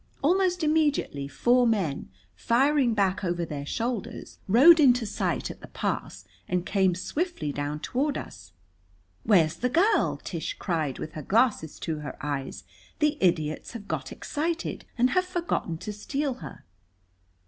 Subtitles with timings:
[0.23, 6.25] Almost immediately four men, firing back over their shoulders, rode into sight at the pass
[6.47, 8.51] and came swiftly down toward us.
[9.21, 12.63] "Where's the girl?" Tish cried with her glasses to her eyes.
[12.97, 16.65] "The idiots have got excited and have forgotten to steal her."